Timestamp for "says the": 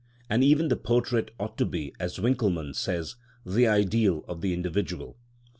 2.73-3.67